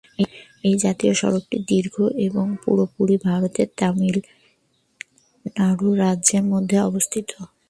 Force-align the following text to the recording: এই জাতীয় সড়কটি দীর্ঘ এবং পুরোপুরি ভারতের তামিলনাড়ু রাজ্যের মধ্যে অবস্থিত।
এই 0.63 0.75
জাতীয় 0.83 1.13
সড়কটি 1.13 1.57
দীর্ঘ 1.69 1.95
এবং 2.27 2.45
পুরোপুরি 2.63 3.15
ভারতের 3.27 3.67
তামিলনাড়ু 3.79 4.19
রাজ্যের 6.03 6.43
মধ্যে 6.51 6.77
অবস্থিত। 6.89 7.29